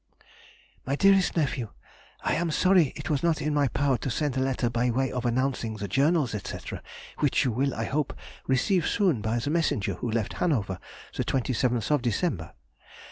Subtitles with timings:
[0.87, 1.69] MY DEAREST NEPHEW,—
[2.23, 5.11] I am sorry it was not in my power to send a letter by way
[5.11, 6.57] of announcing the Journals, &c.,
[7.19, 8.15] which you will, I hope,
[8.47, 10.79] receive soon by the messenger who left Hanover
[11.15, 12.53] the 27th of December.